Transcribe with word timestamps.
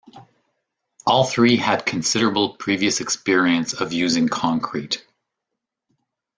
All 1.05 1.25
three 1.25 1.57
had 1.57 1.85
considerable 1.85 2.55
previous 2.55 3.01
experience 3.01 3.73
of 3.73 3.93
using 3.93 4.29
concrete. 4.29 5.05